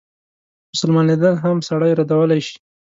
مسلمانېدل 0.73 1.35
هم 1.43 1.57
سړی 1.69 1.91
ردولای 1.99 2.41
شي. 2.47 2.57